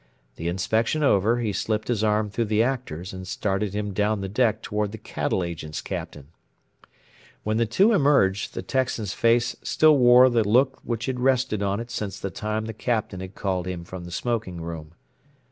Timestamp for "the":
0.35-0.47, 2.45-2.63, 4.21-4.27, 4.91-4.97, 7.57-7.67, 8.55-8.63, 10.27-10.43, 12.19-12.31, 12.65-12.73, 14.05-14.11